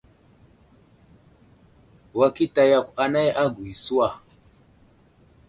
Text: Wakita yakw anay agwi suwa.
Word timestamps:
Wakita 2.19 2.61
yakw 2.71 2.89
anay 3.03 3.29
agwi 3.43 3.71
suwa. 3.83 4.07